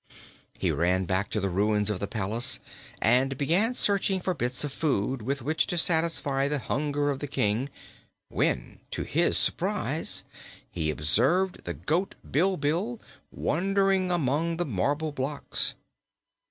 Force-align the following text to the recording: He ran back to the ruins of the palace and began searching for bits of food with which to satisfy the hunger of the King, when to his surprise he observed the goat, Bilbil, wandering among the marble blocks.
He 0.57 0.71
ran 0.71 1.05
back 1.05 1.29
to 1.29 1.39
the 1.39 1.51
ruins 1.51 1.91
of 1.91 1.99
the 1.99 2.07
palace 2.07 2.59
and 2.99 3.37
began 3.37 3.75
searching 3.75 4.19
for 4.19 4.33
bits 4.33 4.63
of 4.63 4.73
food 4.73 5.21
with 5.21 5.43
which 5.43 5.67
to 5.67 5.77
satisfy 5.77 6.47
the 6.47 6.57
hunger 6.57 7.11
of 7.11 7.19
the 7.19 7.27
King, 7.27 7.69
when 8.27 8.79
to 8.89 9.03
his 9.03 9.37
surprise 9.37 10.23
he 10.71 10.89
observed 10.89 11.65
the 11.65 11.75
goat, 11.75 12.15
Bilbil, 12.27 12.99
wandering 13.29 14.09
among 14.11 14.57
the 14.57 14.65
marble 14.65 15.11
blocks. 15.11 15.75